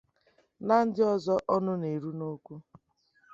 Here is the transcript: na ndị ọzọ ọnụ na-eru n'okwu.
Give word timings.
na 0.67 0.75
ndị 0.85 1.01
ọzọ 1.13 1.35
ọnụ 1.53 1.73
na-eru 1.81 2.09
n'okwu. 2.17 2.55